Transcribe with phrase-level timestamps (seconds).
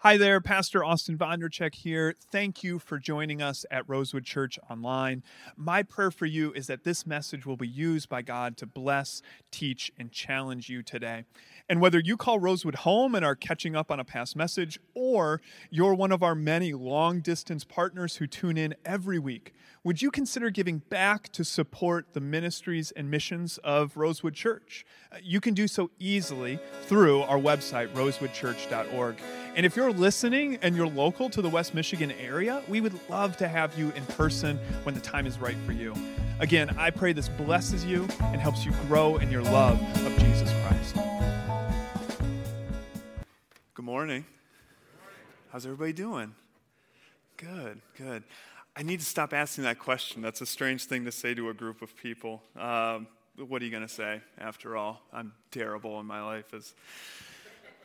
[0.00, 2.14] Hi there, Pastor Austin Vondercheck here.
[2.30, 5.22] Thank you for joining us at Rosewood Church Online.
[5.56, 9.22] My prayer for you is that this message will be used by God to bless,
[9.50, 11.24] teach, and challenge you today.
[11.68, 15.40] And whether you call Rosewood home and are catching up on a past message, or
[15.68, 19.52] you're one of our many long distance partners who tune in every week,
[19.82, 24.84] would you consider giving back to support the ministries and missions of Rosewood Church?
[25.12, 29.16] Uh, you can do so easily through our website, rosewoodchurch.org.
[29.54, 33.36] And if you're listening and you're local to the West Michigan area, we would love
[33.38, 35.94] to have you in person when the time is right for you.
[36.40, 40.52] Again, I pray this blesses you and helps you grow in your love of Jesus
[40.62, 41.05] Christ.
[43.86, 44.24] Morning.
[45.52, 46.34] How's everybody doing?
[47.36, 48.24] Good, good.
[48.74, 50.22] I need to stop asking that question.
[50.22, 52.42] That's a strange thing to say to a group of people.
[52.58, 55.02] Um, what are you going to say after all?
[55.12, 56.74] I'm terrible in my life as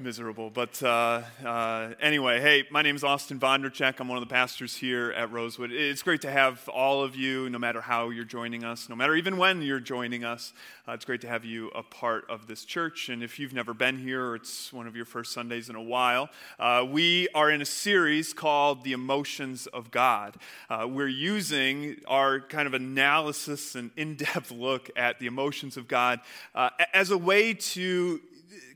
[0.01, 0.49] miserable.
[0.49, 3.99] But uh, uh, anyway, hey, my name is Austin Vondercheck.
[3.99, 5.71] I'm one of the pastors here at Rosewood.
[5.71, 9.16] It's great to have all of you, no matter how you're joining us, no matter
[9.16, 10.53] even when you're joining us.
[10.88, 13.09] Uh, it's great to have you a part of this church.
[13.09, 15.81] And if you've never been here, or it's one of your first Sundays in a
[15.81, 20.36] while, uh, we are in a series called The Emotions of God.
[20.67, 25.88] Uh, we're using our kind of analysis and in depth look at the emotions of
[25.88, 26.21] God
[26.55, 28.19] uh, as a way to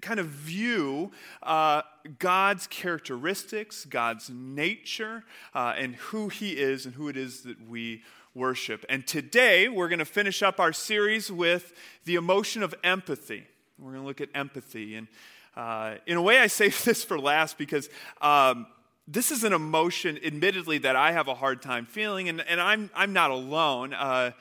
[0.02, 1.12] kind of view
[1.44, 1.82] uh,
[2.20, 5.24] God's characteristics, God's nature,
[5.54, 8.86] uh, and who He is and who it is that we worship.
[8.90, 11.74] And today we're going to finish up our series with
[12.04, 13.48] the emotion of empathy.
[13.80, 14.96] We're going to look at empathy.
[14.96, 15.08] And
[15.56, 17.90] uh, in a way, I save this for last because.
[18.22, 18.68] Um,
[19.08, 22.90] this is an emotion, admittedly, that I have a hard time feeling, and, and I'm,
[22.96, 23.94] I'm not alone.
[23.94, 24.32] Uh,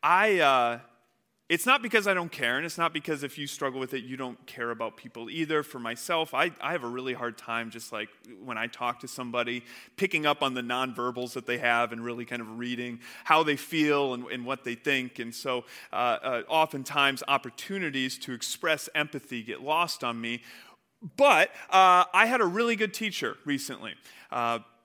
[0.00, 0.78] I, uh,
[1.52, 4.04] it's not because I don't care, and it's not because if you struggle with it,
[4.04, 5.62] you don't care about people either.
[5.62, 8.08] For myself, I, I have a really hard time just like
[8.42, 9.62] when I talk to somebody,
[9.98, 13.56] picking up on the nonverbals that they have and really kind of reading how they
[13.56, 15.18] feel and, and what they think.
[15.18, 20.40] And so, uh, uh, oftentimes, opportunities to express empathy get lost on me.
[21.18, 23.92] But uh, I had a really good teacher recently.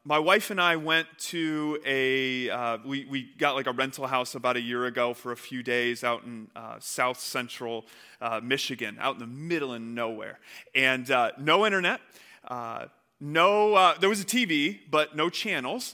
[0.07, 4.35] My wife and I went to a, uh, we, we got like a rental house
[4.35, 7.85] about a year ago for a few days out in uh, south central
[8.21, 10.39] uh, Michigan, out in the middle of nowhere.
[10.73, 11.99] And uh, no internet,
[12.47, 12.85] uh,
[13.19, 15.93] no, uh, there was a TV, but no channels.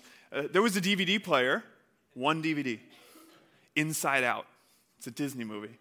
[0.52, 1.64] there was a DVD player,
[2.14, 2.80] one DVD,
[3.76, 4.46] Inside Out.
[5.00, 5.80] It's a Disney movie.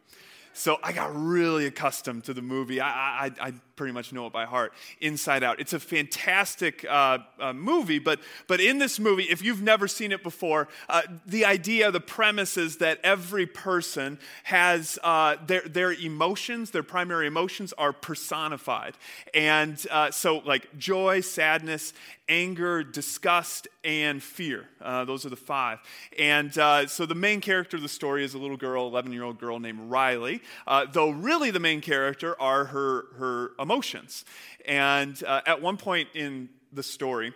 [0.55, 2.81] So I got really accustomed to the movie.
[2.81, 5.59] I, I, I pretty much know it by heart, Inside Out.
[5.61, 10.13] It's a fantastic uh, uh, movie, but, but in this movie, if you've never seen
[10.13, 15.93] it before, uh, the idea, the premise is that every person has uh, their, their
[15.93, 18.95] emotions, their primary emotions are personified.
[19.35, 21.95] And uh, so, like joy, sadness,
[22.29, 24.69] anger, disgust, and fear.
[24.81, 25.81] Uh, those are the five.
[26.19, 29.39] And so the main character of the story is a little girl, 11 year old
[29.39, 34.25] girl named Riley, uh, though really the main character are her, her emotions.
[34.67, 37.33] And uh, at one point in the story,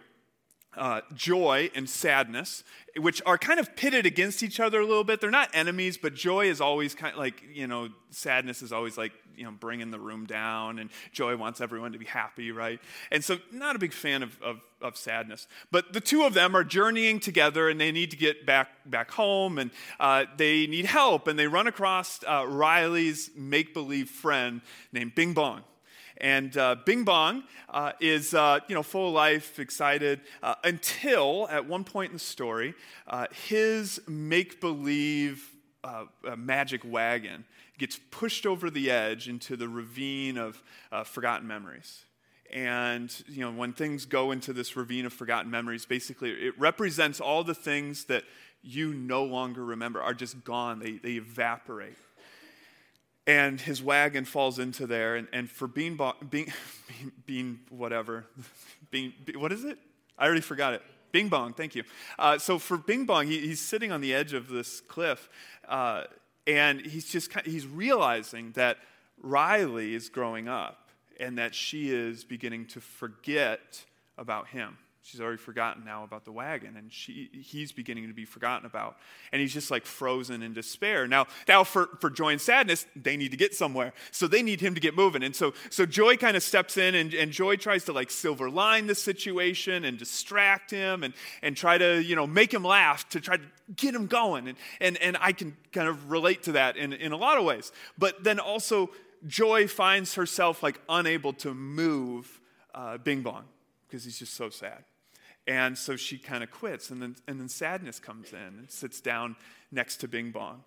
[0.76, 2.64] uh, joy and sadness,
[2.96, 5.20] which are kind of pitted against each other a little bit.
[5.20, 8.96] They're not enemies, but joy is always kind of like, you know, sadness is always
[8.96, 12.80] like, you know, bringing the room down, and joy wants everyone to be happy, right?
[13.10, 15.46] And so, not a big fan of, of, of sadness.
[15.70, 19.10] But the two of them are journeying together, and they need to get back, back
[19.10, 19.70] home, and
[20.00, 25.34] uh, they need help, and they run across uh, Riley's make believe friend named Bing
[25.34, 25.62] Bong.
[26.18, 31.46] And uh, Bing Bong uh, is, uh, you know, full of life, excited, uh, until
[31.50, 32.74] at one point in the story,
[33.06, 35.50] uh, his make-believe
[35.84, 36.04] uh,
[36.36, 37.44] magic wagon
[37.78, 40.62] gets pushed over the edge into the ravine of
[41.04, 42.04] forgotten memories.
[42.52, 47.20] And, you know, when things go into this ravine of forgotten memories, basically it represents
[47.20, 48.24] all the things that
[48.62, 50.78] you no longer remember are just gone.
[50.78, 51.98] They, they evaporate
[53.26, 55.98] and his wagon falls into there and, and for bean,
[56.30, 56.52] bean,
[57.26, 58.26] bean whatever
[58.90, 59.78] bean, what is it?
[60.18, 60.82] I already forgot it.
[61.12, 61.84] Bing bong thank you.
[62.18, 65.28] Uh, so for bing bong he, he's sitting on the edge of this cliff
[65.68, 66.04] uh,
[66.46, 68.78] and he's just he's realizing that
[69.22, 73.84] riley is growing up and that she is beginning to forget
[74.18, 78.24] about him She's already forgotten now about the wagon, and she, he's beginning to be
[78.24, 78.96] forgotten about.
[79.30, 81.06] And he's just like frozen in despair.
[81.06, 83.92] Now, now for, for joy and sadness, they need to get somewhere.
[84.10, 85.22] So they need him to get moving.
[85.22, 88.50] And so, so joy kind of steps in, and, and joy tries to like silver
[88.50, 93.08] line the situation and distract him and, and try to, you know, make him laugh
[93.10, 93.44] to try to
[93.76, 94.48] get him going.
[94.48, 97.44] And, and, and I can kind of relate to that in, in a lot of
[97.44, 97.70] ways.
[97.96, 98.90] But then also,
[99.24, 102.40] joy finds herself like unable to move
[102.74, 103.44] uh, Bing Bong
[103.86, 104.82] because he's just so sad.
[105.46, 106.90] And so she kind of quits.
[106.90, 109.36] And then, and then sadness comes in and sits down
[109.70, 110.64] next to Bing Bong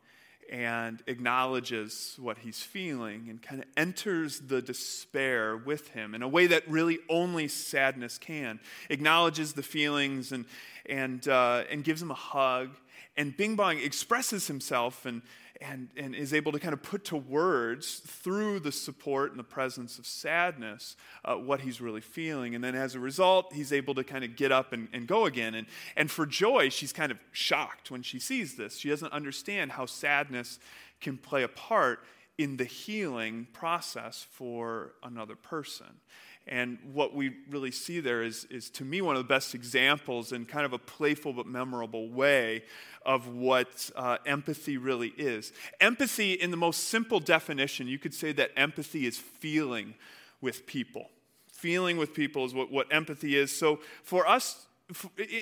[0.51, 6.27] and acknowledges what he's feeling and kind of enters the despair with him in a
[6.27, 8.59] way that really only sadness can.
[8.89, 10.45] Acknowledges the feelings and,
[10.87, 12.71] and, uh, and gives him a hug.
[13.17, 15.21] And Bing Bong expresses himself and,
[15.59, 19.43] and, and is able to kind of put to words through the support and the
[19.43, 20.95] presence of sadness
[21.25, 22.55] uh, what he's really feeling.
[22.55, 25.25] And then as a result, he's able to kind of get up and, and go
[25.25, 25.55] again.
[25.55, 25.67] And,
[25.97, 28.77] and for Joy, she's kind of shocked when she sees this.
[28.77, 30.59] She doesn't understand how sadness
[31.01, 32.03] can play a part
[32.37, 35.99] in the healing process for another person.
[36.49, 40.31] And what we really see there is, is, to me, one of the best examples
[40.31, 42.63] in kind of a playful but memorable way
[43.05, 45.53] of what uh, empathy really is.
[45.79, 49.93] Empathy, in the most simple definition, you could say that empathy is feeling
[50.41, 51.11] with people.
[51.51, 53.55] Feeling with people is what, what empathy is.
[53.55, 54.65] So, for us,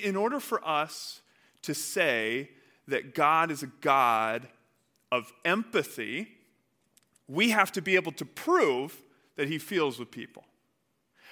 [0.04, 1.21] in order for us
[1.62, 2.50] to say
[2.89, 4.45] that God is a God
[5.09, 6.27] of empathy,
[7.30, 9.01] we have to be able to prove
[9.38, 10.44] that he feels with people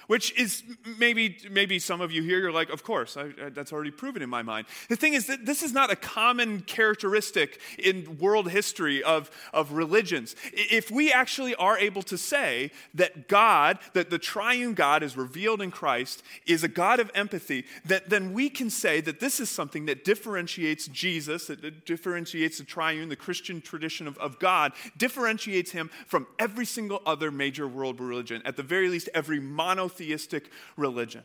[0.06, 0.62] which is
[0.98, 4.22] maybe maybe some of you here you're like of course I, I, that's already proven
[4.22, 4.66] in my mind.
[4.88, 9.72] The thing is that this is not a common characteristic in world history of, of
[9.72, 10.36] religions.
[10.52, 15.62] If we actually are able to say that god that the triune god is revealed
[15.62, 19.50] in christ is a god of empathy that, then we can say that this is
[19.50, 25.70] something that differentiates jesus that differentiates the triune the christian tradition of, of god differentiates
[25.72, 28.42] him from every single other major world religion.
[28.44, 31.22] At the very least every monotheistic monotheistic religion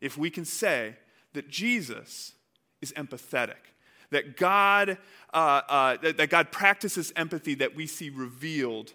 [0.00, 0.96] if we can say
[1.34, 2.32] that Jesus
[2.80, 3.70] is empathetic,
[4.10, 4.98] that God,
[5.32, 8.92] uh, uh, that, that God practices empathy that we see revealed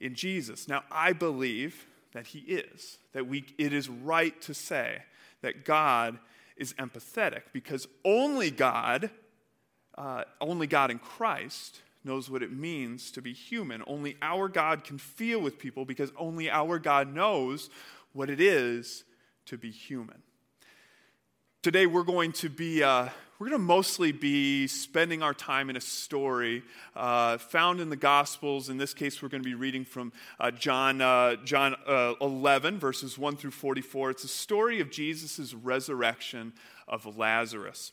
[0.00, 0.68] in Jesus.
[0.68, 5.02] Now, I believe that He is, that we, it is right to say
[5.42, 6.18] that God
[6.56, 9.10] is empathetic because only God,
[9.98, 13.82] uh, only God in Christ, knows what it means to be human.
[13.86, 17.70] Only our God can feel with people because only our God knows
[18.14, 19.04] what it is
[19.46, 20.22] to be human.
[21.62, 22.82] Today, we're going to be.
[22.82, 23.08] Uh,
[23.40, 26.62] we're going to mostly be spending our time in a story
[26.94, 28.68] uh, found in the Gospels.
[28.68, 32.78] In this case, we're going to be reading from uh, John, uh, John uh, 11,
[32.78, 34.10] verses 1 through 44.
[34.10, 36.52] It's a story of Jesus' resurrection
[36.86, 37.92] of Lazarus.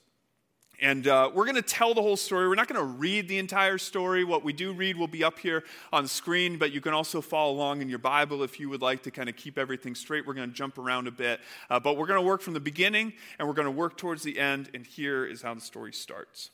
[0.82, 2.48] And uh, we're going to tell the whole story.
[2.48, 4.24] We're not going to read the entire story.
[4.24, 5.64] What we do read will be up here
[5.94, 9.04] on screen, but you can also follow along in your Bible if you would like
[9.04, 10.26] to kind of keep everything straight.
[10.26, 11.40] We're going to jump around a bit.
[11.70, 14.24] Uh, but we're going to work from the beginning and we're going to work towards
[14.24, 14.72] the end.
[14.74, 16.50] And here is how the story starts.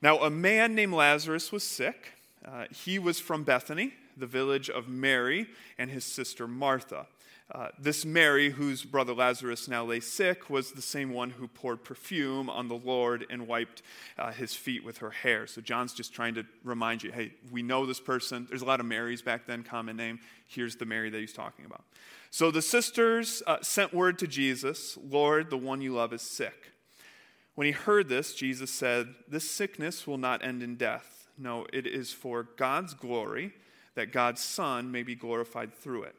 [0.00, 2.15] Now, a man named Lazarus was sick.
[2.44, 5.48] Uh, he was from Bethany, the village of Mary
[5.78, 7.06] and his sister Martha.
[7.52, 11.84] Uh, this Mary, whose brother Lazarus now lay sick, was the same one who poured
[11.84, 13.82] perfume on the Lord and wiped
[14.18, 15.46] uh, his feet with her hair.
[15.46, 18.46] So John's just trying to remind you hey, we know this person.
[18.48, 20.18] There's a lot of Marys back then, common name.
[20.48, 21.84] Here's the Mary that he's talking about.
[22.32, 26.72] So the sisters uh, sent word to Jesus Lord, the one you love is sick.
[27.54, 31.15] When he heard this, Jesus said, This sickness will not end in death.
[31.38, 33.52] No, it is for God's glory,
[33.94, 36.14] that God's Son may be glorified through it.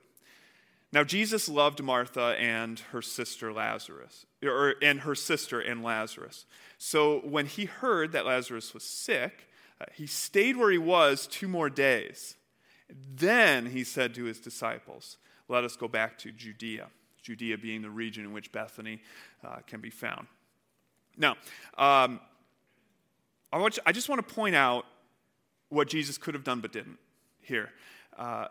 [0.94, 6.46] Now, Jesus loved Martha and her sister Lazarus, or, and her sister and Lazarus.
[6.78, 9.50] So when he heard that Lazarus was sick,
[9.82, 12.36] uh, he stayed where he was two more days.
[12.90, 15.18] Then he said to his disciples,
[15.50, 16.88] Let us go back to Judea,
[17.22, 19.02] Judea being the region in which Bethany
[19.46, 20.28] uh, can be found.
[21.18, 21.32] Now,
[21.78, 22.22] um,
[23.52, 24.86] I, you, I, just want to point out
[25.70, 26.98] what Jesus could have done but didn't
[27.42, 27.70] here.
[28.18, 28.48] Uh,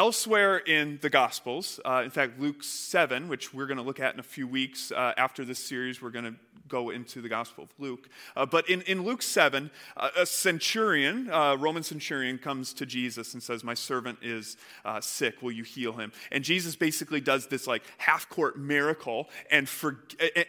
[0.00, 4.14] Elsewhere in the Gospels, uh, in fact, Luke 7, which we're going to look at
[4.14, 6.34] in a few weeks uh, after this series, we're going to
[6.68, 8.08] go into the Gospel of Luke.
[8.34, 12.86] Uh, but in, in Luke 7, uh, a centurion, a uh, Roman centurion, comes to
[12.86, 14.56] Jesus and says, My servant is
[15.00, 15.42] sick.
[15.42, 16.12] Will you heal him?
[16.32, 19.98] And Jesus basically does this like half court miracle and, for,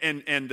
[0.00, 0.50] and, and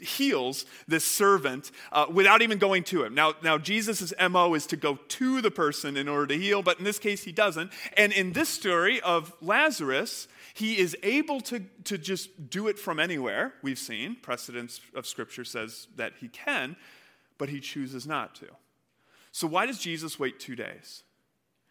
[0.00, 3.14] heals this servant uh, without even going to him.
[3.14, 6.78] Now, now Jesus' MO is to go to the person in order to heal, but
[6.78, 7.72] in this case, he doesn't.
[7.96, 12.98] And in this story of Lazarus, he is able to, to just do it from
[12.98, 13.54] anywhere.
[13.62, 16.76] We've seen precedence of Scripture says that he can,
[17.38, 18.48] but he chooses not to.
[19.30, 21.02] So, why does Jesus wait two days?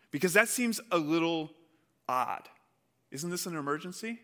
[0.09, 1.51] Because that seems a little
[2.09, 2.49] odd.
[3.11, 4.19] Isn't this an emergency?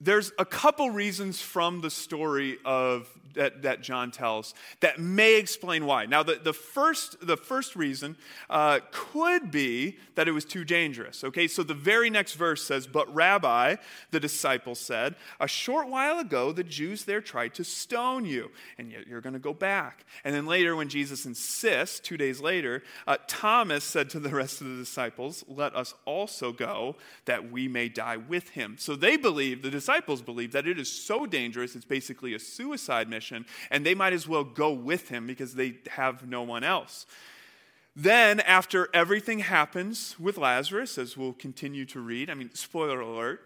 [0.00, 5.86] There's a couple reasons from the story of that, that John tells that may explain
[5.86, 6.06] why.
[6.06, 8.16] Now, the, the, first, the first reason
[8.48, 11.24] uh, could be that it was too dangerous.
[11.24, 13.76] Okay, so the very next verse says, But Rabbi,
[14.10, 18.90] the disciple said, A short while ago, the Jews there tried to stone you, and
[18.90, 20.04] yet you're going to go back.
[20.24, 24.60] And then later, when Jesus insists, two days later, uh, Thomas said to the rest
[24.60, 28.76] of the disciples, Let us also go, that we may die with him.
[28.78, 29.87] So they believe, the disciples
[30.24, 34.28] believe, that it is so dangerous, it's basically a suicide mission, and they might as
[34.28, 37.06] well go with him because they have no one else.
[37.96, 43.40] Then, after everything happens with Lazarus, as we'll continue to read, I mean, spoiler alert,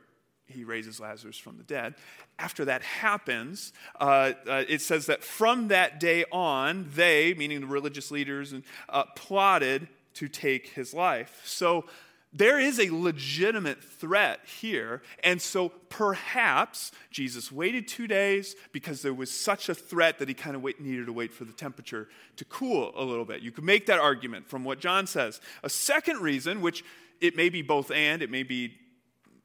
[0.46, 1.94] he raises Lazarus from the dead.
[2.38, 7.66] After that happens, uh, uh, it says that from that day on, they, meaning the
[7.66, 8.54] religious leaders,
[8.88, 11.40] uh, plotted to take his life.
[11.44, 11.86] So
[12.32, 15.02] there is a legitimate threat here.
[15.22, 20.34] And so perhaps Jesus waited two days because there was such a threat that he
[20.34, 23.42] kind of needed to wait for the temperature to cool a little bit.
[23.42, 25.40] You could make that argument from what John says.
[25.62, 26.84] A second reason, which
[27.20, 28.74] it may be both and, it may be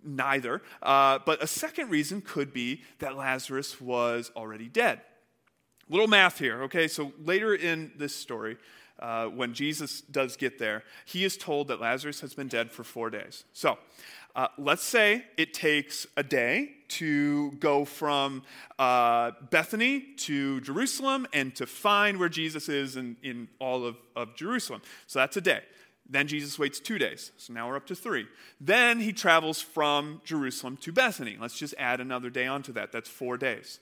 [0.04, 5.02] neither, uh, but a second reason could be that Lazarus was already dead.
[5.90, 6.88] Little math here, okay?
[6.88, 8.58] So later in this story,
[9.00, 12.84] uh, when Jesus does get there, he is told that Lazarus has been dead for
[12.84, 13.44] four days.
[13.54, 13.78] So
[14.36, 18.44] uh, let's say it takes a day to go from
[18.78, 24.36] uh, Bethany to Jerusalem and to find where Jesus is in, in all of, of
[24.36, 24.82] Jerusalem.
[25.08, 25.62] So that's a day.
[26.10, 27.32] Then Jesus waits two days.
[27.38, 28.28] So now we're up to three.
[28.62, 31.38] Then he travels from Jerusalem to Bethany.
[31.40, 32.92] Let's just add another day onto that.
[32.92, 33.80] That's four days.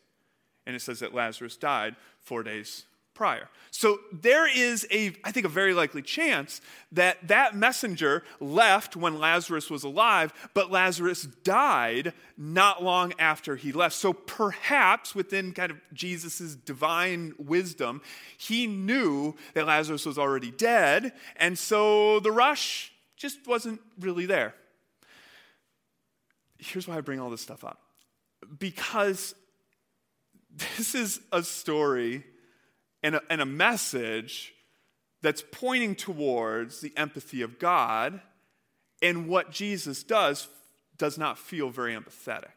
[0.65, 3.49] And it says that Lazarus died four days prior.
[3.71, 9.19] So there is a I think a very likely chance that that messenger left when
[9.19, 13.95] Lazarus was alive, but Lazarus died not long after he left.
[13.95, 18.01] So perhaps within kind of Jesus' divine wisdom,
[18.37, 24.53] he knew that Lazarus was already dead, and so the rush just wasn't really there.
[26.57, 27.81] Here's why I bring all this stuff up.
[28.59, 29.35] Because
[30.49, 32.23] this is a story
[33.05, 34.55] and a, and a message
[35.21, 38.19] that's pointing towards the empathy of God,
[38.99, 40.47] and what Jesus does
[40.97, 42.47] does not feel very empathetic.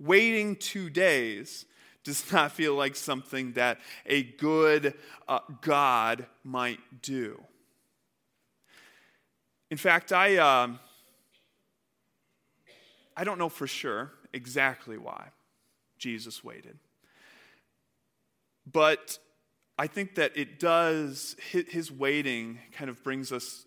[0.00, 1.66] Waiting two days
[2.02, 4.94] does not feel like something that a good
[5.28, 7.38] uh, God might do.
[9.70, 10.68] In fact, I, uh,
[13.14, 15.28] I don't know for sure exactly why
[15.98, 16.78] Jesus waited.
[18.70, 19.18] But
[19.78, 23.64] I think that it does, his waiting kind of brings us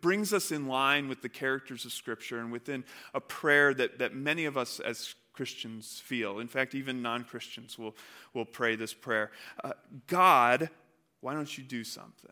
[0.00, 4.14] brings us in line with the characters of Scripture and within a prayer that, that
[4.14, 6.38] many of us as Christians feel.
[6.38, 7.96] In fact, even non Christians will,
[8.34, 9.30] will pray this prayer
[9.64, 9.72] uh,
[10.06, 10.70] God,
[11.20, 12.30] why don't you do something?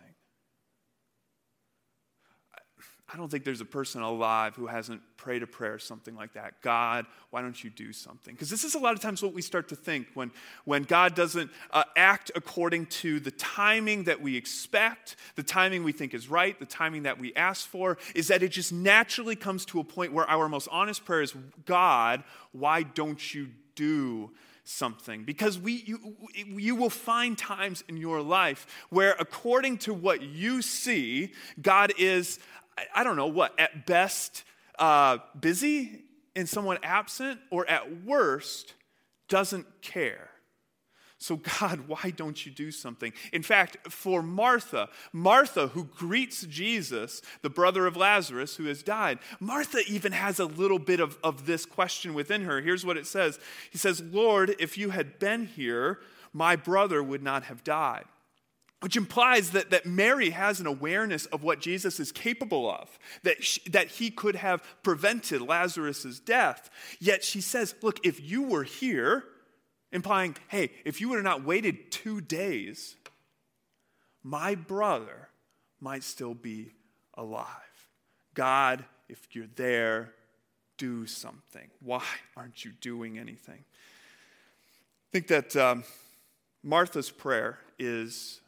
[3.12, 6.34] I don't think there's a person alive who hasn't prayed a prayer or something like
[6.34, 6.60] that.
[6.62, 8.34] God, why don't you do something?
[8.34, 10.30] Because this is a lot of times what we start to think when,
[10.64, 15.92] when God doesn't uh, act according to the timing that we expect, the timing we
[15.92, 19.64] think is right, the timing that we ask for, is that it just naturally comes
[19.66, 21.34] to a point where our most honest prayer is
[21.66, 24.30] God, why don't you do
[24.64, 30.22] something because we you, you will find times in your life where according to what
[30.22, 32.38] you see god is
[32.94, 34.44] I don't know what, at best
[34.78, 36.02] uh, busy
[36.36, 38.74] and somewhat absent, or at worst
[39.28, 40.30] doesn't care.
[41.18, 43.12] So, God, why don't you do something?
[43.32, 49.18] In fact, for Martha, Martha, who greets Jesus, the brother of Lazarus who has died,
[49.38, 52.60] Martha even has a little bit of, of this question within her.
[52.60, 53.38] Here's what it says
[53.70, 56.00] He says, Lord, if you had been here,
[56.32, 58.04] my brother would not have died
[58.80, 63.44] which implies that, that Mary has an awareness of what Jesus is capable of, that,
[63.44, 66.70] she, that he could have prevented Lazarus' death.
[66.98, 69.24] Yet she says, Look, if you were here,
[69.92, 72.96] implying, hey, if you would have not waited two days,
[74.22, 75.28] my brother
[75.80, 76.72] might still be
[77.14, 77.46] alive.
[78.34, 80.12] God, if you're there,
[80.78, 81.68] do something.
[81.80, 82.04] Why
[82.36, 83.62] aren't you doing anything?
[83.62, 85.84] I think that um,
[86.62, 88.40] Martha's prayer is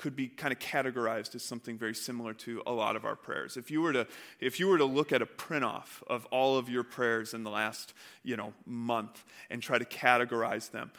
[0.00, 3.58] could be kind of categorized as something very similar to a lot of our prayers.
[3.58, 4.06] If you were to,
[4.40, 7.44] if you were to look at a print off of all of your prayers in
[7.44, 7.92] the last
[8.24, 10.90] you know, month and try to categorize them,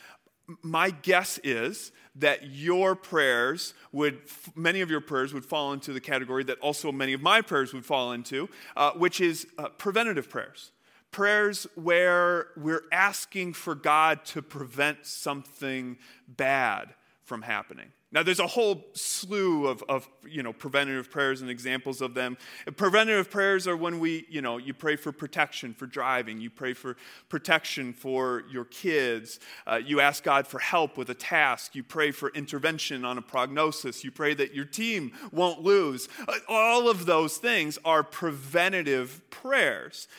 [0.62, 4.20] my guess is that your prayers would,
[4.56, 7.74] many of your prayers would fall into the category that also many of my prayers
[7.74, 10.72] would fall into, uh, which is uh, preventative prayers
[11.12, 16.94] prayers where we're asking for God to prevent something bad
[17.26, 17.92] from happening.
[18.14, 22.38] Now, there's a whole slew of, of, you know, preventative prayers and examples of them.
[22.76, 26.74] Preventative prayers are when we, you know, you pray for protection for driving, you pray
[26.74, 26.98] for
[27.30, 32.12] protection for your kids, uh, you ask God for help with a task, you pray
[32.12, 36.10] for intervention on a prognosis, you pray that your team won't lose.
[36.28, 40.10] Uh, all of those things are preventative prayers.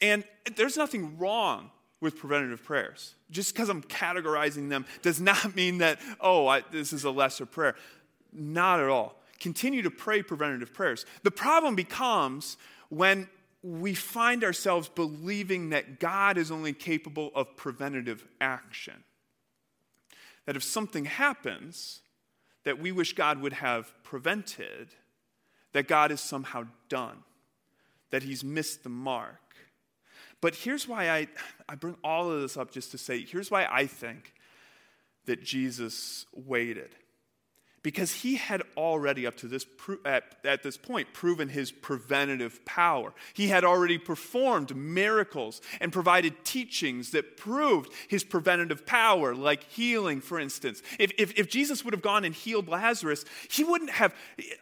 [0.00, 0.24] And
[0.56, 1.70] there's nothing wrong
[2.02, 3.14] with preventative prayers.
[3.30, 7.46] Just because I'm categorizing them does not mean that, oh, I, this is a lesser
[7.46, 7.76] prayer.
[8.32, 9.16] Not at all.
[9.40, 11.06] Continue to pray preventative prayers.
[11.22, 12.56] The problem becomes
[12.90, 13.28] when
[13.62, 19.04] we find ourselves believing that God is only capable of preventative action.
[20.46, 22.00] That if something happens
[22.64, 24.94] that we wish God would have prevented,
[25.72, 27.18] that God is somehow done,
[28.10, 29.41] that he's missed the mark.
[30.42, 31.28] But here's why I,
[31.68, 34.34] I bring all of this up just to say here's why I think
[35.24, 36.90] that Jesus waited
[37.82, 39.66] because he had already, up to this,
[40.04, 43.12] at, at this point, proven his preventative power.
[43.34, 50.20] He had already performed miracles and provided teachings that proved his preventative power, like healing,
[50.20, 50.82] for instance.
[50.98, 54.14] If, if, if Jesus would have gone and healed Lazarus, he wouldn't have,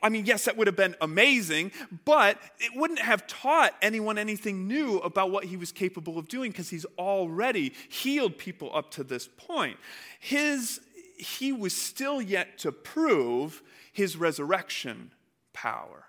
[0.03, 1.73] I mean, yes, that would have been amazing,
[2.07, 6.53] but it wouldn't have taught anyone anything new about what he was capable of doing
[6.53, 9.77] because he's already healed people up to this point.
[10.19, 10.81] His
[11.21, 13.63] he was still yet to prove
[13.93, 15.13] his resurrection
[15.53, 16.05] power.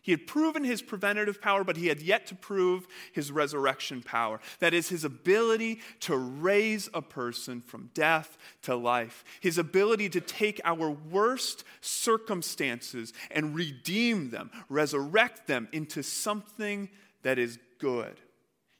[0.00, 4.40] He had proven his preventative power, but he had yet to prove his resurrection power.
[4.58, 10.22] That is, his ability to raise a person from death to life, his ability to
[10.22, 16.88] take our worst circumstances and redeem them, resurrect them into something
[17.22, 18.18] that is good.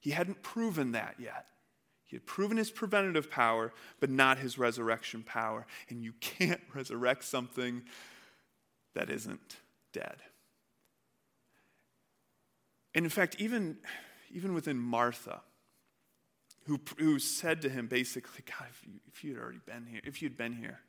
[0.00, 1.44] He hadn't proven that yet.
[2.08, 5.66] He had proven his preventative power, but not his resurrection power.
[5.90, 7.82] And you can't resurrect something
[8.94, 9.56] that isn't
[9.92, 10.16] dead.
[12.94, 13.76] And in fact, even,
[14.34, 15.42] even within Martha,
[16.66, 20.22] who, who said to him basically, God, if, you, if you'd already been here, if
[20.22, 20.80] you'd been here,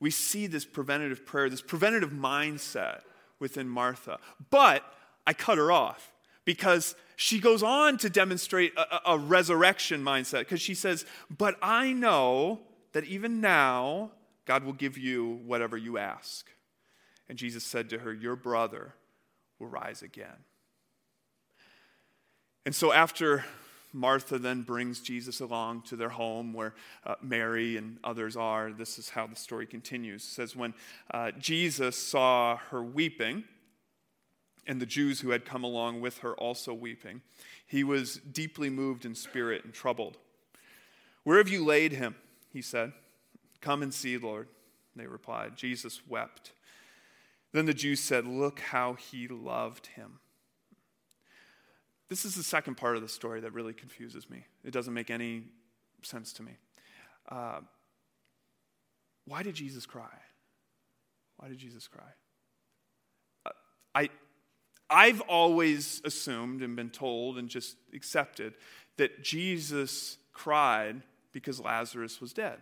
[0.00, 3.02] we see this preventative prayer, this preventative mindset
[3.38, 4.18] within Martha.
[4.50, 4.82] But
[5.28, 6.12] I cut her off
[6.44, 11.04] because she goes on to demonstrate a, a resurrection mindset because she says,
[11.36, 12.60] But I know
[12.92, 14.12] that even now,
[14.46, 16.48] God will give you whatever you ask.
[17.28, 18.94] And Jesus said to her, Your brother
[19.58, 20.44] will rise again.
[22.64, 23.44] And so after
[23.92, 26.72] Martha then brings Jesus along to their home where
[27.04, 28.72] uh, Mary and others are.
[28.72, 30.22] This is how the story continues.
[30.22, 30.72] It says, When
[31.12, 33.44] uh, Jesus saw her weeping,
[34.70, 37.22] and the Jews who had come along with her also weeping.
[37.66, 40.16] He was deeply moved in spirit and troubled.
[41.24, 42.14] Where have you laid him?
[42.52, 42.92] He said.
[43.60, 44.46] Come and see, Lord.
[44.94, 45.56] They replied.
[45.56, 46.52] Jesus wept.
[47.50, 50.20] Then the Jews said, Look how he loved him.
[52.08, 54.44] This is the second part of the story that really confuses me.
[54.64, 55.46] It doesn't make any
[56.02, 56.52] sense to me.
[57.28, 57.58] Uh,
[59.26, 60.14] why did Jesus cry?
[61.38, 62.12] Why did Jesus cry?
[63.44, 63.50] Uh,
[63.96, 64.10] I,
[64.90, 68.54] I've always assumed and been told and just accepted
[68.96, 72.58] that Jesus cried because Lazarus was dead.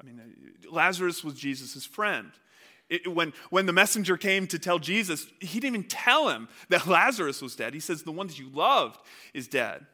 [0.00, 2.30] I mean, uh, Lazarus was Jesus' friend.
[2.88, 6.86] It, when, when the messenger came to tell Jesus, he didn't even tell him that
[6.88, 7.74] Lazarus was dead.
[7.74, 9.00] He says, The one that you loved
[9.34, 9.86] is dead.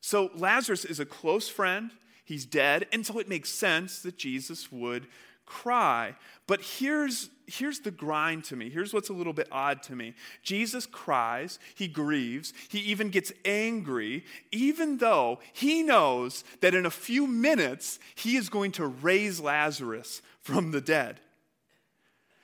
[0.00, 1.90] So Lazarus is a close friend.
[2.24, 2.86] He's dead.
[2.92, 5.08] And so it makes sense that Jesus would
[5.46, 6.14] cry.
[6.46, 8.68] But here's, here's the grind to me.
[8.70, 10.14] Here's what's a little bit odd to me.
[10.42, 16.90] Jesus cries, he grieves, he even gets angry, even though he knows that in a
[16.90, 21.20] few minutes he is going to raise Lazarus from the dead.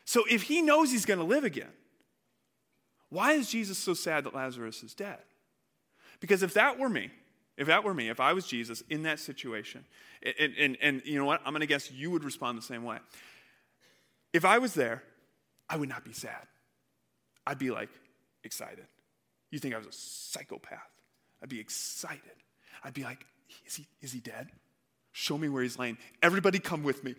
[0.05, 1.73] So if he knows he's going to live again,
[3.11, 5.21] why is Jesus so sad that Lazarus is dead?
[6.21, 7.11] Because if that were me,
[7.57, 9.85] if that were me, if I was Jesus in that situation,
[10.41, 11.41] and, and, and you know what?
[11.45, 12.99] I'm going to guess you would respond the same way.
[14.35, 15.03] If I was there,
[15.71, 16.47] I would not be sad.
[17.47, 17.89] I'd be like
[18.43, 18.85] excited.
[19.51, 20.81] You think I was a psychopath?
[21.41, 22.21] I'd be excited.
[22.83, 23.25] I'd be like,
[23.65, 24.49] is he, is he dead?
[25.13, 25.97] Show me where he's laying.
[26.21, 27.15] Everybody come with me.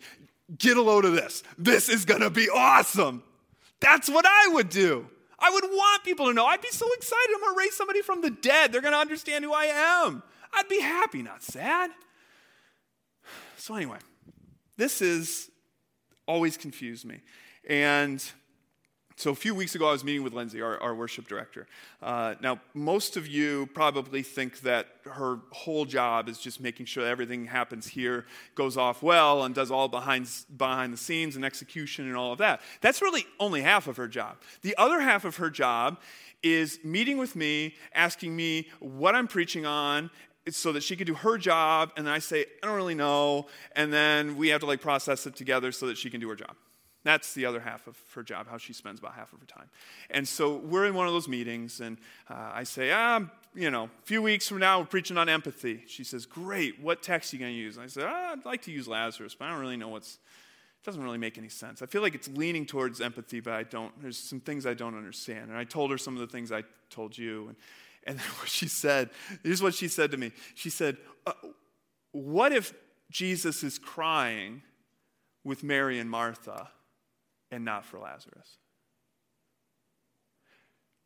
[0.58, 1.42] Get a load of this.
[1.56, 3.22] This is going to be awesome.
[3.80, 5.08] That's what I would do.
[5.38, 6.44] I would want people to know.
[6.44, 7.30] I'd be so excited.
[7.34, 8.72] I'm going to raise somebody from the dead.
[8.72, 10.22] They're going to understand who I am.
[10.52, 11.90] I'd be happy, not sad.
[13.58, 13.98] So, anyway,
[14.76, 15.50] this is
[16.26, 17.20] always confused me.
[17.68, 18.22] And
[19.18, 21.66] So, a few weeks ago, I was meeting with Lindsay, our, our worship director.
[22.02, 27.06] Uh, now, most of you probably think that her whole job is just making sure
[27.06, 32.06] everything happens here, goes off well, and does all behind, behind the scenes and execution
[32.06, 32.60] and all of that.
[32.82, 34.36] That's really only half of her job.
[34.60, 35.98] The other half of her job
[36.42, 40.10] is meeting with me, asking me what I'm preaching on,
[40.50, 43.46] so that she could do her job, and then I say, I don't really know,
[43.74, 46.36] and then we have to like process it together so that she can do her
[46.36, 46.54] job.
[47.02, 49.68] That's the other half of her job, how she spends about half of her time.
[50.10, 53.20] And so we're in one of those meetings, and uh, I say, ah,
[53.54, 55.82] you know, a few weeks from now, we're preaching on empathy.
[55.86, 57.76] She says, Great, what text are you going to use?
[57.76, 60.14] And I said, ah, I'd like to use Lazarus, but I don't really know what's,
[60.14, 61.80] it doesn't really make any sense.
[61.80, 64.96] I feel like it's leaning towards empathy, but I don't, there's some things I don't
[64.96, 65.48] understand.
[65.48, 67.46] And I told her some of the things I told you.
[67.48, 67.56] And,
[68.06, 69.10] and then what she said,
[69.42, 70.32] here's what she said to me.
[70.54, 71.32] She said, uh,
[72.12, 72.72] What if
[73.10, 74.62] Jesus is crying
[75.44, 76.70] with Mary and Martha?
[77.50, 78.58] and not for Lazarus.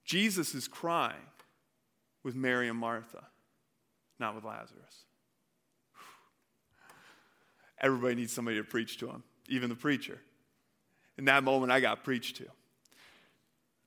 [0.04, 1.14] Jesus is crying
[2.24, 3.24] with Mary and Martha,
[4.18, 5.04] not with Lazarus.
[7.80, 10.18] Everybody needs somebody to preach to them, even the preacher.
[11.16, 12.46] In that moment, I got preached to.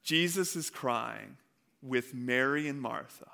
[0.04, 1.38] Jesus is crying
[1.84, 3.30] with Mary and Martha,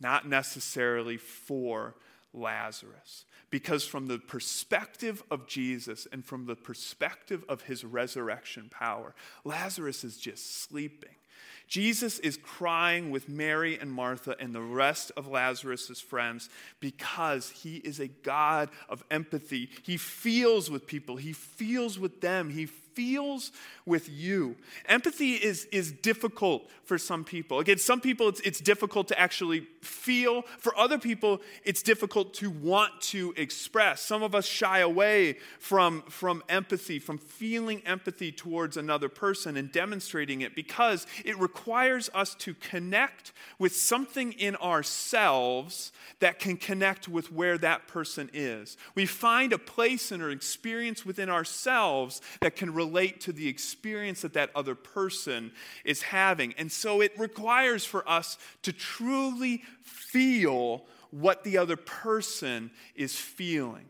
[0.00, 1.96] not necessarily for
[2.32, 3.24] Lazarus.
[3.50, 10.04] Because, from the perspective of Jesus and from the perspective of his resurrection power, Lazarus
[10.04, 11.16] is just sleeping.
[11.66, 16.48] Jesus is crying with Mary and Martha and the rest of Lazarus' friends
[16.80, 19.70] because he is a God of empathy.
[19.84, 23.52] He feels with people, he feels with them, he feels
[23.86, 24.56] with you.
[24.86, 27.60] Empathy is, is difficult for some people.
[27.60, 30.42] Again, some people it's, it's difficult to actually feel.
[30.58, 34.02] For other people, it's difficult to want to express.
[34.02, 39.70] Some of us shy away from, from empathy, from feeling empathy towards another person and
[39.70, 47.08] demonstrating it because it requires us to connect with something in ourselves that can connect
[47.08, 48.76] with where that person is.
[48.94, 54.22] We find a place in or experience within ourselves that can relate to the experience
[54.22, 55.52] that that other person
[55.84, 56.54] is having.
[56.56, 63.86] And so it requires for us to truly feel what the other person is feeling.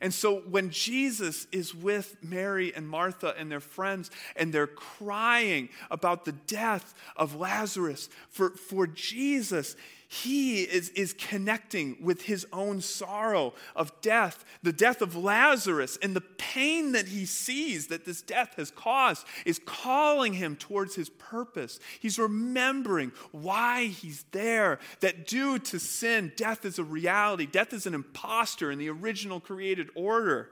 [0.00, 5.68] And so when Jesus is with Mary and Martha and their friends, and they're crying
[5.90, 9.76] about the death of Lazarus, for, for Jesus,
[10.12, 16.14] he is, is connecting with his own sorrow of death, the death of Lazarus, and
[16.14, 21.08] the pain that he sees that this death has caused is calling him towards his
[21.08, 21.80] purpose.
[21.98, 27.86] He's remembering why he's there, that due to sin, death is a reality, death is
[27.86, 30.50] an impostor in the original created order.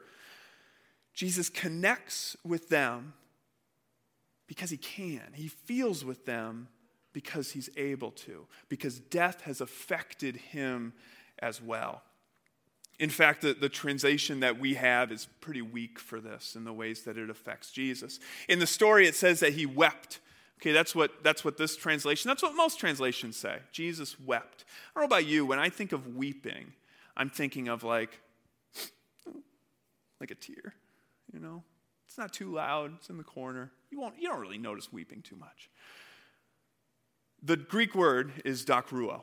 [1.13, 3.13] Jesus connects with them
[4.47, 6.69] because he can, he feels with them
[7.13, 10.93] because he's able to, because death has affected him
[11.39, 12.03] as well.
[12.99, 16.73] In fact, the, the translation that we have is pretty weak for this in the
[16.73, 18.21] ways that it affects Jesus.
[18.49, 20.21] In the story, it says that he wept.
[20.61, 23.61] Okay, that's what, that's what this translation, that's what most translations say.
[23.73, 24.67] Jesus wept.
[24.95, 26.75] I don't know about you, when I think of weeping,
[27.17, 28.21] I'm thinking of like,
[30.21, 30.75] like a tear,
[31.33, 31.63] you know?
[32.07, 33.71] It's not too loud, it's in the corner.
[33.91, 35.71] You, won't, you don't really notice weeping too much.
[37.43, 39.23] The Greek word is dakruo.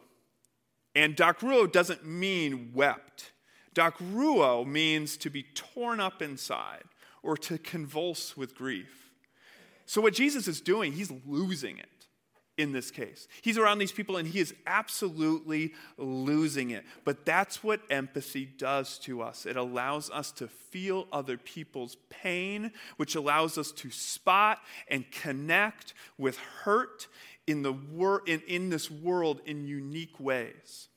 [0.95, 3.32] And dakruo doesn't mean wept.
[3.75, 6.84] Dakruo means to be torn up inside
[7.21, 9.12] or to convulse with grief.
[9.86, 11.96] So, what Jesus is doing, he's losing it
[12.58, 13.28] in this case.
[13.41, 16.84] He's around these people and he is absolutely losing it.
[17.06, 19.46] But that's what empathy does to us.
[19.46, 25.93] It allows us to feel other people's pain, which allows us to spot and connect
[26.17, 27.08] with hurt
[27.46, 30.89] in, the wor- in, in this world in unique ways.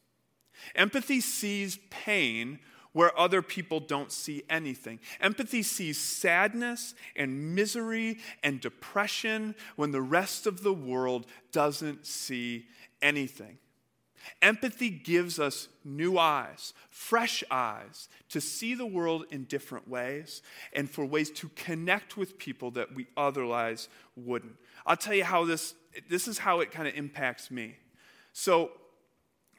[0.74, 2.58] Empathy sees pain
[2.92, 4.98] where other people don't see anything.
[5.20, 12.66] Empathy sees sadness and misery and depression when the rest of the world doesn't see
[13.00, 13.58] anything.
[14.42, 20.90] Empathy gives us new eyes, fresh eyes, to see the world in different ways and
[20.90, 24.56] for ways to connect with people that we otherwise wouldn't.
[24.86, 25.74] I'll tell you how this,
[26.08, 27.76] this is how it kind of impacts me.
[28.32, 28.72] So,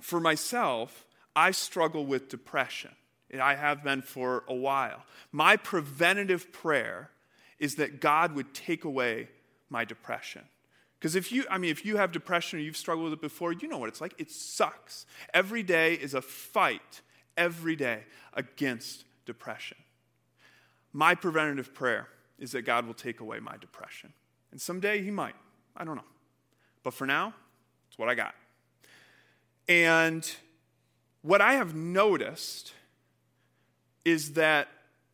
[0.02, 2.92] for myself, I struggle with depression.
[3.40, 5.04] I have been for a while.
[5.32, 7.12] My preventative prayer
[7.60, 9.30] is that God would take away
[9.70, 10.42] my depression.
[11.00, 13.54] Because if you, I mean, if you have depression or you've struggled with it before,
[13.54, 14.14] you know what it's like.
[14.18, 15.06] It sucks.
[15.34, 17.02] Every day is a fight,
[17.38, 19.78] every day, against depression.
[20.94, 24.12] My preventative prayer is that God will take away my depression.
[24.52, 25.36] And someday he might.
[25.76, 26.04] I don't know.
[26.84, 27.34] But for now,
[27.88, 28.36] it's what I got.
[29.68, 30.30] And
[31.22, 32.74] what I have noticed
[34.06, 34.68] is that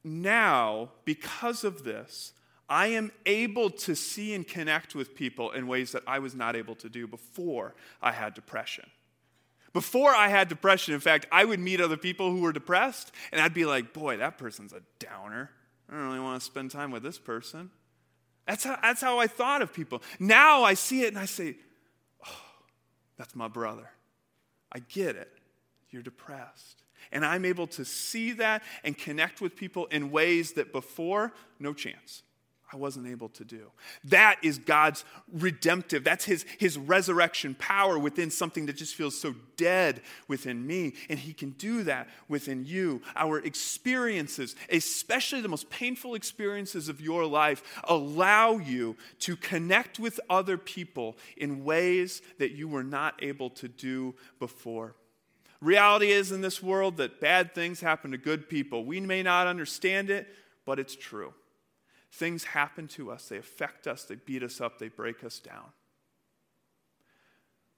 [0.04, 2.34] now, because of this,
[2.69, 6.56] I am able to see and connect with people in ways that I was not
[6.56, 8.89] able to do before I had depression.
[9.73, 13.39] Before I had depression, in fact, I would meet other people who were depressed, and
[13.39, 15.52] I'd be like, boy, that person's a downer.
[15.89, 17.69] I don't really want to spend time with this person.
[18.47, 20.02] That's how, that's how I thought of people.
[20.19, 21.58] Now I see it and I say,
[22.26, 22.41] oh,
[23.17, 23.89] that's my brother.
[24.71, 25.32] I get it.
[25.89, 26.84] You're depressed.
[27.11, 31.73] And I'm able to see that and connect with people in ways that before, no
[31.73, 32.23] chance.
[32.71, 33.71] I wasn't able to do.
[34.03, 36.03] That is God's redemptive.
[36.03, 40.93] That's his, his resurrection power within something that just feels so dead within me.
[41.09, 43.01] And He can do that within you.
[43.15, 50.19] Our experiences, especially the most painful experiences of your life, allow you to connect with
[50.29, 54.93] other people in ways that you were not able to do before.
[55.61, 58.85] Reality is in this world that bad things happen to good people.
[58.85, 60.27] We may not understand it,
[60.65, 61.33] but it's true.
[62.11, 65.71] Things happen to us, they affect us, they beat us up, they break us down.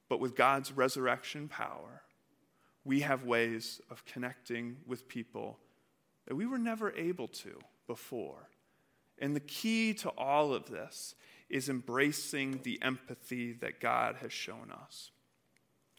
[0.07, 2.03] But with God's resurrection power,
[2.83, 5.59] we have ways of connecting with people
[6.27, 8.49] that we were never able to before.
[9.19, 11.15] And the key to all of this
[11.49, 15.11] is embracing the empathy that God has shown us.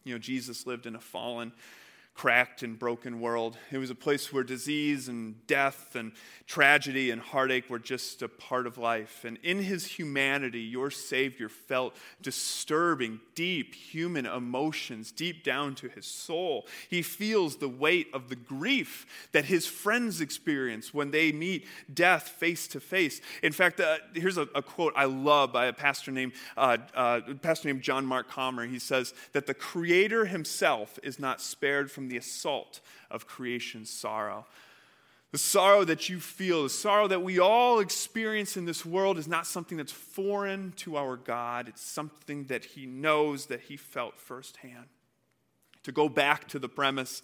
[0.04, 1.52] You know, Jesus lived in a fallen
[2.14, 3.56] cracked and broken world.
[3.70, 6.12] It was a place where disease and death and
[6.46, 9.24] tragedy and heartache were just a part of life.
[9.24, 16.04] And in his humanity, your Savior felt disturbing, deep human emotions deep down to his
[16.04, 16.66] soul.
[16.90, 22.28] He feels the weight of the grief that his friends experience when they meet death
[22.28, 23.20] face to face.
[23.42, 27.20] In fact, uh, here's a, a, quote I love by a pastor named, uh, uh,
[27.40, 28.66] pastor named John Mark Comer.
[28.66, 34.46] He says that the Creator himself is not spared from the assault of creation's sorrow.
[35.32, 39.28] The sorrow that you feel, the sorrow that we all experience in this world, is
[39.28, 41.68] not something that's foreign to our God.
[41.68, 44.86] It's something that He knows, that He felt firsthand.
[45.82, 47.20] To go back to the premise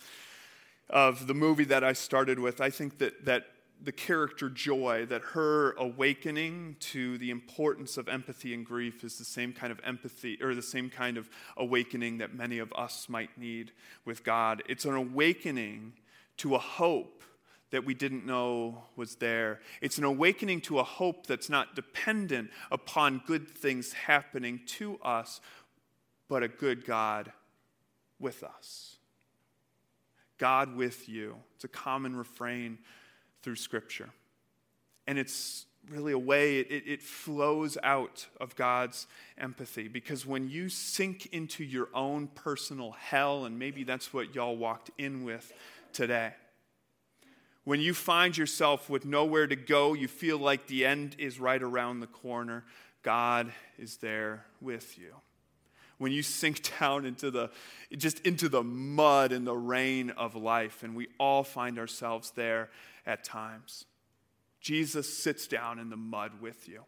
[0.90, 3.46] of the movie that I started with, I think that, that
[3.82, 9.24] the character Joy, that her awakening to the importance of empathy and grief is the
[9.24, 13.36] same kind of empathy, or the same kind of awakening that many of us might
[13.38, 13.72] need
[14.04, 14.62] with God.
[14.68, 15.92] It's an awakening
[16.38, 17.22] to a hope
[17.70, 19.60] that we didn't know was there.
[19.80, 25.40] It's an awakening to a hope that's not dependent upon good things happening to us,
[26.28, 27.32] but a good God
[28.18, 28.96] with us.
[30.38, 31.36] God with you.
[31.56, 32.78] It's a common refrain
[33.46, 34.09] through Scripture.
[35.06, 39.06] And it's really a way, it, it flows out of God's
[39.38, 39.87] empathy.
[39.87, 44.90] Because when you sink into your own personal hell, and maybe that's what y'all walked
[44.98, 45.52] in with
[45.92, 46.32] today,
[47.62, 51.62] when you find yourself with nowhere to go, you feel like the end is right
[51.62, 52.64] around the corner,
[53.04, 55.14] God is there with you.
[55.98, 57.50] When you sink down into the
[57.96, 62.70] just into the mud and the rain of life, and we all find ourselves there
[63.06, 63.85] at times.
[64.61, 66.82] Jesus sits down in the mud with you.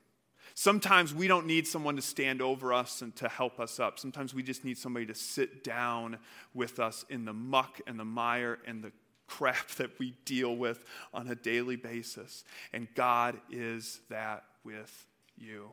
[0.54, 4.00] Sometimes we don't need someone to stand over us and to help us up.
[4.00, 6.18] Sometimes we just need somebody to sit down
[6.54, 8.90] with us in the muck and the mire and the
[9.28, 12.42] crap that we deal with on a daily basis.
[12.72, 15.70] And God is that with you.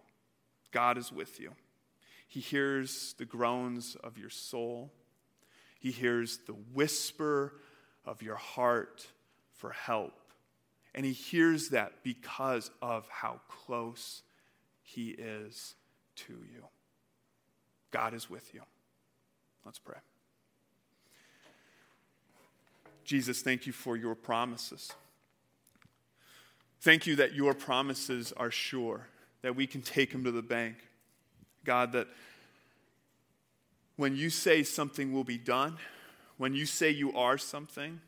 [0.71, 1.51] God is with you.
[2.35, 4.91] He hears the groans of your soul,
[5.79, 7.53] He hears the whisper
[8.03, 9.07] of your heart
[9.53, 10.11] for help.
[10.93, 14.21] And he hears that because of how close
[14.83, 15.75] he is
[16.17, 16.65] to you.
[17.91, 18.63] God is with you.
[19.63, 19.99] Let's pray.
[23.05, 24.91] Jesus, thank you for your promises.
[26.81, 29.07] Thank you that your promises are sure,
[29.41, 30.75] that we can take them to the bank.
[31.65, 32.07] God, that
[33.97, 35.77] when you say something will be done,
[36.37, 38.01] when you say you are something,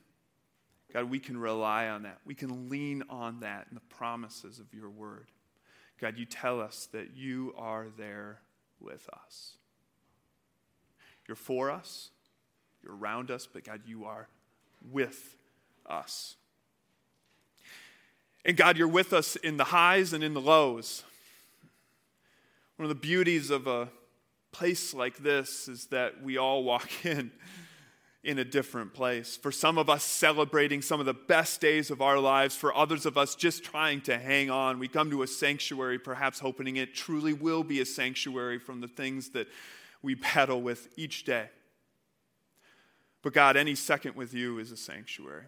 [0.93, 2.19] God, we can rely on that.
[2.25, 5.27] We can lean on that and the promises of your word.
[5.99, 8.39] God, you tell us that you are there
[8.79, 9.53] with us.
[11.27, 12.09] You're for us,
[12.83, 14.29] you're around us, but God, you are
[14.91, 15.35] with
[15.85, 16.35] us.
[18.45, 21.03] And God, you're with us in the highs and in the lows.
[22.77, 23.89] One of the beauties of a
[24.51, 27.31] place like this is that we all walk in
[28.23, 29.37] in a different place.
[29.37, 32.57] For some of us, celebrating some of the best days of our lives.
[32.57, 34.79] For others of us, just trying to hang on.
[34.79, 38.87] We come to a sanctuary, perhaps hoping it truly will be a sanctuary from the
[38.89, 39.47] things that
[40.01, 41.49] we battle with each day.
[43.21, 45.45] But God, any second with you is a sanctuary.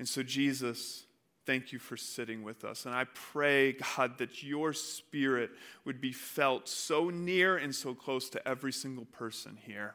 [0.00, 1.04] And so, Jesus,
[1.44, 2.86] Thank you for sitting with us.
[2.86, 5.50] And I pray, God, that your spirit
[5.84, 9.94] would be felt so near and so close to every single person here,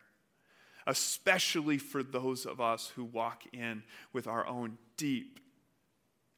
[0.85, 5.39] especially for those of us who walk in with our own deep,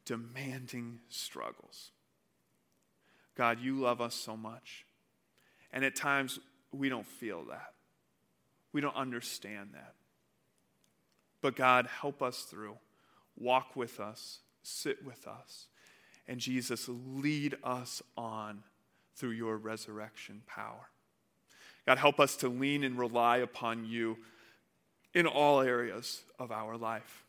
[0.06, 1.92] demanding struggles.
[3.36, 4.86] God, you love us so much.
[5.72, 6.40] And at times,
[6.72, 7.74] we don't feel that.
[8.74, 9.96] We don't understand that.
[11.42, 12.78] But God, help us through.
[13.36, 15.68] Walk with us sit with us.
[16.28, 18.64] And Jesus, lead us on
[19.16, 20.90] through your resurrection power.
[21.86, 24.18] God, help us to lean and rely upon you
[25.14, 27.26] in all areas of our life.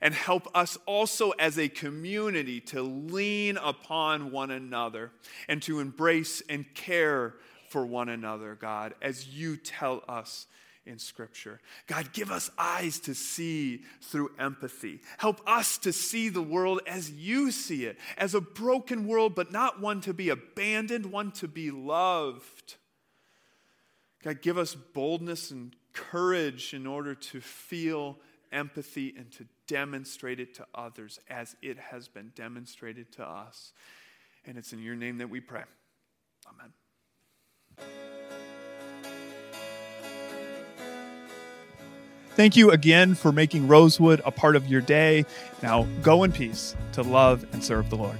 [0.00, 5.12] And help us also as a community to lean upon one another
[5.48, 7.34] and to embrace and care
[7.68, 10.46] for one another, God, as you tell us
[10.84, 11.60] in Scripture.
[11.86, 15.00] God, give us eyes to see through empathy.
[15.18, 19.52] Help us to see the world as you see it, as a broken world, but
[19.52, 22.76] not one to be abandoned, one to be loved.
[24.22, 28.18] God, give us boldness and courage in order to feel
[28.52, 33.72] empathy and to demonstrate it to others as it has been demonstrated to us.
[34.44, 35.62] And it's in your name that we pray.
[36.48, 36.72] Amen.
[42.34, 45.26] Thank you again for making Rosewood a part of your day.
[45.62, 48.18] Now go in peace to love and serve the Lord.